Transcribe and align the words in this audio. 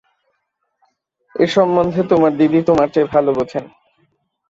এ 1.35 1.45
সম্মন্ধে 1.55 2.01
তোমার 2.11 2.31
দিদি 2.39 2.59
তোমার 2.69 2.87
চেয়ে 2.93 3.11
ভালো 3.13 3.29
বোঝেন। 3.37 3.65